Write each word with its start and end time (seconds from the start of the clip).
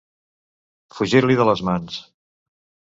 Fugir-li 0.95 1.39
de 1.43 1.49
les 1.51 1.65
mans. 1.71 2.03